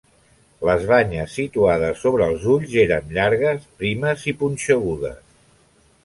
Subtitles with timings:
[0.67, 5.21] Les banyes situades sobre els ulls eren llargues, primes, i punxegudes.